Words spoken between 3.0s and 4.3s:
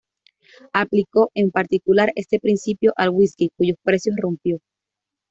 whisky, cuyos precios